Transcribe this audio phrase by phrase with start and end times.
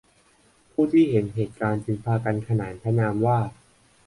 [0.71, 3.39] ผู้ที่เห็นเหตุการณ์จึงพากันขนานพระนามว่า